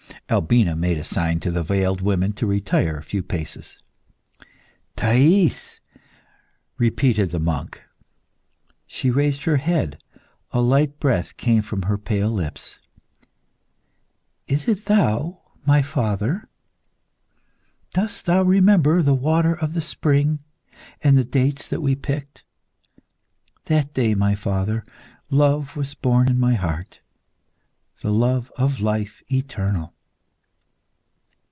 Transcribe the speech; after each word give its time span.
Albina 0.29 0.77
made 0.77 0.97
a 0.97 1.03
sign 1.03 1.41
to 1.41 1.51
the 1.51 1.61
veiled 1.61 1.99
women 1.99 2.31
to 2.31 2.47
retire 2.47 2.95
a 2.95 3.03
few 3.03 3.21
paces. 3.21 3.79
"Thais!" 4.95 5.81
repeated 6.77 7.31
the 7.31 7.39
monk. 7.39 7.81
She 8.87 9.09
raised 9.11 9.43
her 9.43 9.57
head; 9.57 10.01
a 10.51 10.61
light 10.61 11.01
breath 11.01 11.35
came 11.35 11.61
from 11.61 11.81
her 11.81 11.97
pale 11.97 12.31
lips. 12.31 12.79
"Is 14.47 14.69
it 14.69 14.85
thou, 14.85 15.41
my 15.65 15.81
father?... 15.81 16.47
Dost 17.89 18.25
thou 18.25 18.41
remember 18.41 19.01
the 19.01 19.13
water 19.13 19.53
of 19.55 19.73
the 19.73 19.81
spring, 19.81 20.39
and 21.03 21.17
the 21.17 21.25
dates 21.25 21.67
that 21.67 21.81
we 21.81 21.93
picked?... 21.93 22.45
That 23.65 23.93
day, 23.93 24.15
my 24.15 24.35
father, 24.35 24.85
love 25.29 25.75
was 25.75 25.93
born 25.93 26.29
in 26.29 26.39
my 26.39 26.53
heart 26.53 27.01
the 28.01 28.13
love 28.13 28.49
of 28.57 28.79
life 28.79 29.21
eternal." 29.29 29.93